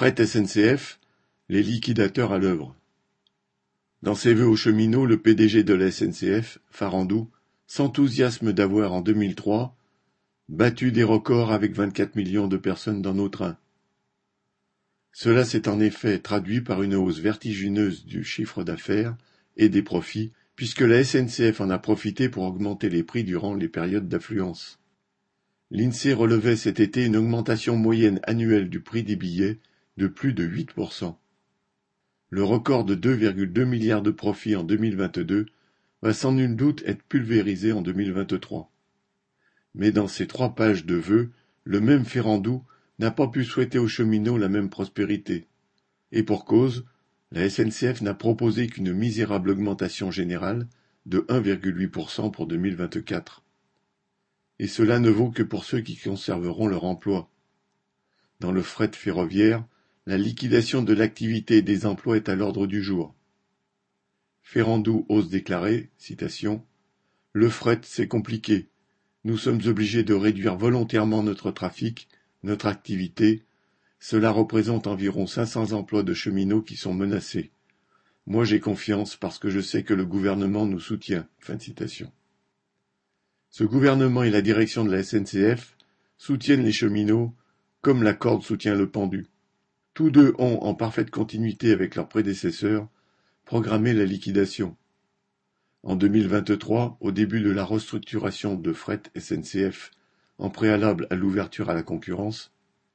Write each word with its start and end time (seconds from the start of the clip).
Fret 0.00 0.24
SNCF, 0.24 0.98
les 1.50 1.62
liquidateurs 1.62 2.32
à 2.32 2.38
l'œuvre. 2.38 2.74
Dans 4.00 4.14
ses 4.14 4.32
vœux 4.32 4.48
aux 4.48 4.56
cheminots, 4.56 5.04
le 5.04 5.18
PDG 5.18 5.62
de 5.62 5.74
la 5.74 5.90
SNCF, 5.90 6.58
Farandou, 6.70 7.28
s'enthousiasme 7.66 8.54
d'avoir 8.54 8.94
en 8.94 9.02
2003 9.02 9.76
battu 10.48 10.90
des 10.90 11.04
records 11.04 11.52
avec 11.52 11.74
24 11.74 12.16
millions 12.16 12.48
de 12.48 12.56
personnes 12.56 13.02
dans 13.02 13.12
nos 13.12 13.28
trains. 13.28 13.58
Cela 15.12 15.44
s'est 15.44 15.68
en 15.68 15.80
effet 15.80 16.18
traduit 16.18 16.62
par 16.62 16.82
une 16.82 16.94
hausse 16.94 17.18
vertigineuse 17.18 18.06
du 18.06 18.24
chiffre 18.24 18.64
d'affaires 18.64 19.18
et 19.58 19.68
des 19.68 19.82
profits, 19.82 20.32
puisque 20.56 20.80
la 20.80 21.04
SNCF 21.04 21.60
en 21.60 21.68
a 21.68 21.78
profité 21.78 22.30
pour 22.30 22.44
augmenter 22.44 22.88
les 22.88 23.02
prix 23.02 23.22
durant 23.22 23.52
les 23.52 23.68
périodes 23.68 24.08
d'affluence. 24.08 24.80
L'INSEE 25.70 26.14
relevait 26.14 26.56
cet 26.56 26.80
été 26.80 27.04
une 27.04 27.18
augmentation 27.18 27.76
moyenne 27.76 28.18
annuelle 28.22 28.70
du 28.70 28.80
prix 28.80 29.02
des 29.02 29.16
billets 29.16 29.58
de 29.96 30.06
plus 30.06 30.32
de 30.32 30.46
8%. 30.46 31.16
Le 32.30 32.44
record 32.44 32.84
de 32.84 32.94
2,2 32.94 33.64
milliards 33.64 34.02
de 34.02 34.10
profits 34.10 34.56
en 34.56 34.62
2022 34.62 35.46
va 36.02 36.12
sans 36.12 36.32
nul 36.32 36.56
doute 36.56 36.82
être 36.86 37.02
pulvérisé 37.02 37.72
en 37.72 37.82
2023. 37.82 38.70
Mais 39.74 39.92
dans 39.92 40.08
ces 40.08 40.26
trois 40.26 40.54
pages 40.54 40.86
de 40.86 40.94
vœux, 40.94 41.30
le 41.64 41.80
même 41.80 42.04
Ferrandou 42.04 42.64
n'a 42.98 43.10
pas 43.10 43.28
pu 43.28 43.44
souhaiter 43.44 43.78
aux 43.78 43.88
cheminots 43.88 44.38
la 44.38 44.48
même 44.48 44.70
prospérité. 44.70 45.48
Et 46.12 46.22
pour 46.22 46.44
cause, 46.44 46.84
la 47.32 47.48
SNCF 47.48 48.00
n'a 48.00 48.14
proposé 48.14 48.66
qu'une 48.66 48.92
misérable 48.92 49.50
augmentation 49.50 50.10
générale 50.10 50.68
de 51.06 51.20
1,8% 51.28 52.30
pour 52.30 52.46
2024. 52.46 53.42
Et 54.58 54.66
cela 54.66 54.98
ne 54.98 55.10
vaut 55.10 55.30
que 55.30 55.42
pour 55.42 55.64
ceux 55.64 55.80
qui 55.80 55.96
conserveront 55.96 56.66
leur 56.66 56.84
emploi. 56.84 57.30
Dans 58.40 58.52
le 58.52 58.62
fret 58.62 58.90
ferroviaire, 58.92 59.64
la 60.10 60.18
liquidation 60.18 60.82
de 60.82 60.92
l'activité 60.92 61.58
et 61.58 61.62
des 61.62 61.86
emplois 61.86 62.16
est 62.16 62.28
à 62.28 62.34
l'ordre 62.34 62.66
du 62.66 62.82
jour. 62.82 63.14
Ferrandou 64.42 65.06
ose 65.08 65.28
déclarer, 65.28 65.88
citation, 65.98 66.66
Le 67.32 67.48
fret, 67.48 67.78
c'est 67.84 68.08
compliqué. 68.08 68.70
Nous 69.22 69.38
sommes 69.38 69.60
obligés 69.66 70.02
de 70.02 70.14
réduire 70.14 70.56
volontairement 70.56 71.22
notre 71.22 71.52
trafic, 71.52 72.08
notre 72.42 72.66
activité. 72.66 73.44
Cela 74.00 74.32
représente 74.32 74.88
environ 74.88 75.28
500 75.28 75.70
emplois 75.74 76.02
de 76.02 76.12
cheminots 76.12 76.62
qui 76.62 76.74
sont 76.74 76.92
menacés. 76.92 77.52
Moi 78.26 78.44
j'ai 78.44 78.58
confiance 78.58 79.14
parce 79.14 79.38
que 79.38 79.48
je 79.48 79.60
sais 79.60 79.84
que 79.84 79.94
le 79.94 80.06
gouvernement 80.06 80.66
nous 80.66 80.80
soutient. 80.80 81.28
Ce 83.48 83.62
gouvernement 83.62 84.24
et 84.24 84.30
la 84.30 84.42
direction 84.42 84.84
de 84.84 84.90
la 84.90 85.04
SNCF 85.04 85.76
soutiennent 86.18 86.64
les 86.64 86.72
cheminots 86.72 87.32
comme 87.80 88.02
la 88.02 88.12
corde 88.12 88.42
soutient 88.42 88.74
le 88.74 88.90
pendu. 88.90 89.28
Tous 89.94 90.10
deux 90.10 90.34
ont, 90.38 90.58
en 90.62 90.74
parfaite 90.74 91.10
continuité 91.10 91.72
avec 91.72 91.96
leurs 91.96 92.08
prédécesseurs, 92.08 92.88
programmé 93.44 93.92
la 93.92 94.04
liquidation. 94.04 94.76
En 95.82 95.96
2023, 95.96 96.98
au 97.00 97.10
début 97.10 97.40
de 97.40 97.50
la 97.50 97.64
restructuration 97.64 98.54
de 98.54 98.72
Fret 98.72 99.02
SNCF, 99.18 99.90
en 100.38 100.48
préalable 100.48 101.06
à 101.10 101.16
l'ouverture 101.16 101.70
à 101.70 101.74
la 101.74 101.82
concurrence, 101.82 102.52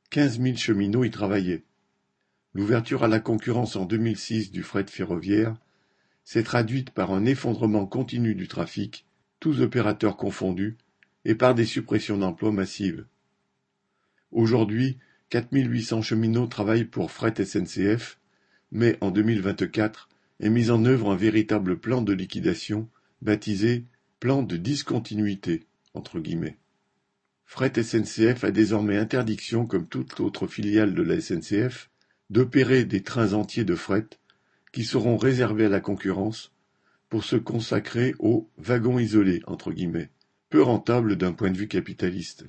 quinze 0.10 0.40
mille 0.40 0.58
cheminots 0.58 1.04
y 1.04 1.12
travaillaient. 1.12 1.64
L'ouverture 2.54 3.04
à 3.04 3.08
la 3.08 3.20
concurrence 3.20 3.76
en 3.76 3.86
2006 3.86 4.52
du 4.52 4.64
fret 4.64 4.86
ferroviaire 4.88 5.58
s'est 6.24 6.44
traduite 6.44 6.90
par 6.92 7.12
un 7.12 7.26
effondrement 7.26 7.86
continu 7.86 8.34
du 8.34 8.48
trafic, 8.48 9.06
tous 9.40 9.62
opérateurs 9.62 10.16
confondus, 10.16 10.78
et 11.26 11.36
par 11.36 11.54
des 11.54 11.66
suppressions 11.66 12.18
d'emplois 12.18 12.52
massives. 12.52 13.06
Aujourd'hui, 14.32 14.98
4800 15.30 16.02
cheminots 16.02 16.48
travaillent 16.48 16.86
pour 16.86 17.12
Fret 17.12 17.44
SNCF, 17.44 18.20
mais 18.72 18.98
en 19.02 19.12
2024 19.12 20.09
est 20.40 20.50
mis 20.50 20.70
en 20.70 20.86
œuvre 20.86 21.12
un 21.12 21.16
véritable 21.16 21.78
plan 21.78 22.02
de 22.02 22.14
liquidation 22.14 22.88
baptisé 23.22 23.86
plan 24.20 24.44
de 24.44 24.58
discontinuité 24.58 25.63
entre 25.94 26.19
guillemets. 26.19 26.58
Fret 27.46 27.81
SNCF 27.81 28.44
a 28.44 28.52
désormais 28.52 28.97
interdiction, 28.97 29.66
comme 29.66 29.88
toute 29.88 30.19
autre 30.19 30.47
filiale 30.47 30.94
de 30.94 31.03
la 31.03 31.22
SNCF, 31.22 31.90
d'opérer 32.30 32.86
des 32.86 33.03
trains 33.03 33.34
entiers 33.34 33.63
de 33.63 33.75
fret 33.75 34.07
qui 34.72 34.84
seront 34.84 35.18
réservés 35.18 35.66
à 35.66 35.69
la 35.69 35.80
concurrence 35.80 36.52
pour 37.09 37.24
se 37.24 37.36
consacrer 37.36 38.13
aux 38.19 38.50
wagons 38.57 39.00
isolés 39.00 39.42
entre 39.47 39.72
guillemets, 39.72 40.09
peu 40.50 40.62
rentables 40.62 41.16
d'un 41.16 41.34
point 41.34 41.52
de 41.52 41.57
vue 41.57 41.68
capitaliste. 41.68 42.46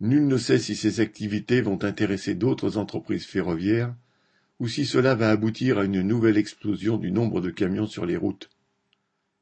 Nul 0.00 0.26
ne 0.26 0.38
sait 0.38 0.58
si 0.58 0.76
ces 0.76 1.00
activités 1.00 1.60
vont 1.60 1.84
intéresser 1.84 2.34
d'autres 2.34 2.78
entreprises 2.78 3.26
ferroviaires 3.26 3.94
ou 4.58 4.66
si 4.66 4.86
cela 4.86 5.14
va 5.14 5.30
aboutir 5.30 5.78
à 5.78 5.84
une 5.84 6.00
nouvelle 6.00 6.38
explosion 6.38 6.96
du 6.96 7.10
nombre 7.10 7.40
de 7.40 7.50
camions 7.50 7.86
sur 7.86 8.06
les 8.06 8.16
routes. 8.16 8.50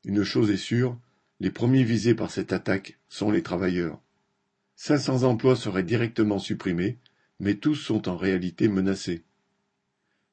Une 0.05 0.25
chose 0.25 0.51
est 0.51 0.57
sûre, 0.57 0.99
les 1.39 1.51
premiers 1.51 1.85
visés 1.85 2.15
par 2.15 2.31
cette 2.31 2.53
attaque 2.53 2.99
sont 3.09 3.31
les 3.31 3.43
travailleurs. 3.43 4.01
500 4.75 5.25
emplois 5.25 5.57
seraient 5.57 5.85
directement 5.85 6.39
supprimés, 6.39 6.99
mais 7.39 7.55
tous 7.55 7.77
sont 7.77 8.09
en 8.09 8.17
réalité 8.17 8.69
menacés. 8.69 9.23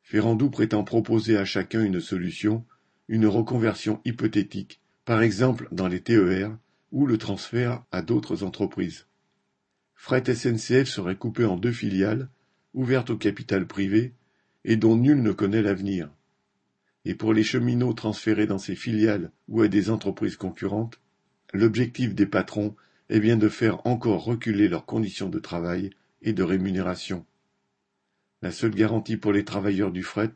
Ferrandou 0.01 0.49
prétend 0.49 0.83
proposer 0.83 1.37
à 1.37 1.45
chacun 1.45 1.83
une 1.83 1.99
solution, 1.99 2.65
une 3.07 3.27
reconversion 3.27 4.01
hypothétique, 4.05 4.81
par 5.03 5.21
exemple 5.21 5.67
dans 5.71 5.87
les 5.87 6.01
TER 6.01 6.55
ou 6.91 7.05
le 7.05 7.17
transfert 7.17 7.83
à 7.91 8.01
d'autres 8.01 8.43
entreprises. 8.43 9.05
Fret 9.95 10.33
SNCF 10.33 10.87
serait 10.87 11.15
coupé 11.15 11.45
en 11.45 11.57
deux 11.57 11.71
filiales, 11.71 12.29
ouvertes 12.73 13.09
au 13.09 13.17
capital 13.17 13.65
privé, 13.65 14.13
et 14.63 14.75
dont 14.75 14.95
nul 14.95 15.21
ne 15.21 15.31
connaît 15.31 15.61
l'avenir. 15.61 16.09
Et 17.05 17.15
pour 17.15 17.33
les 17.33 17.43
cheminots 17.43 17.93
transférés 17.93 18.47
dans 18.47 18.57
ces 18.57 18.75
filiales 18.75 19.31
ou 19.47 19.61
à 19.61 19.67
des 19.67 19.89
entreprises 19.89 20.37
concurrentes, 20.37 20.99
l'objectif 21.53 22.13
des 22.13 22.25
patrons 22.25 22.75
est 23.09 23.19
bien 23.19 23.37
de 23.37 23.49
faire 23.49 23.85
encore 23.85 24.23
reculer 24.23 24.67
leurs 24.67 24.85
conditions 24.85 25.29
de 25.29 25.39
travail 25.39 25.91
et 26.21 26.33
de 26.33 26.43
rémunération. 26.43 27.25
La 28.41 28.51
seule 28.51 28.75
garantie 28.75 29.17
pour 29.17 29.31
les 29.31 29.45
travailleurs 29.45 29.91
du 29.91 30.03
fret, 30.03 30.33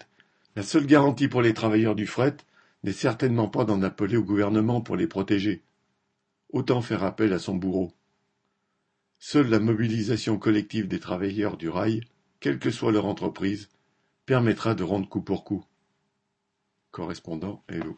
la 0.56 0.64
seule 0.64 0.86
garantie 0.86 1.28
pour 1.28 1.42
les 1.42 1.54
travailleurs 1.54 1.96
du 1.96 2.08
fret 2.08 2.38
n'est 2.84 2.92
certainement 2.92 3.50
pas 3.50 3.66
d'en 3.66 3.82
appeler 3.82 4.18
au 4.18 4.24
gouvernement 4.24 4.82
pour 4.82 4.96
les 4.96 5.08
protéger. 5.08 5.64
Autant 6.52 6.82
faire 6.82 7.04
appel 7.04 7.34
à 7.34 7.40
son 7.40 7.56
bourreau. 7.56 7.92
Seule 9.22 9.50
la 9.50 9.60
mobilisation 9.60 10.38
collective 10.38 10.88
des 10.88 11.02
travailleurs 11.02 11.58
du 11.58 11.68
rail, 11.68 12.02
quelle 12.40 12.58
que 12.58 12.72
soit 12.72 12.94
leur 12.94 13.06
entreprise, 13.06 13.70
permettra 14.26 14.76
de 14.76 14.84
rendre 14.84 15.10
coup 15.10 15.22
pour 15.22 15.44
coup. 15.44 15.66
Correspondant 16.92 17.62
Hello. 17.68 17.98